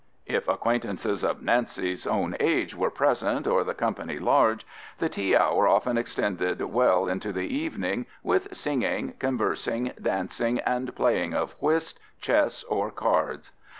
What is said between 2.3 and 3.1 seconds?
age were